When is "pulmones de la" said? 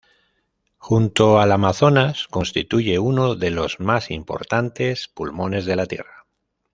5.07-5.85